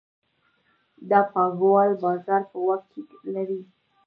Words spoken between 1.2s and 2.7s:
پانګوال بازار په